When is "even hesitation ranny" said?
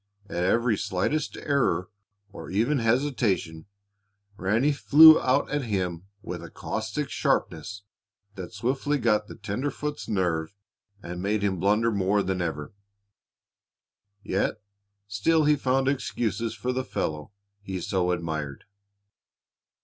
2.49-4.71